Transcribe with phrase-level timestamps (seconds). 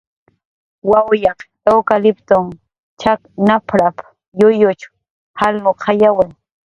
[0.91, 1.39] "Wawyaq
[1.73, 2.47] iwkatliptun
[3.03, 3.97] chak nap""rap""
[4.41, 4.85] kuyyush
[5.39, 6.25] jalnuqayawi"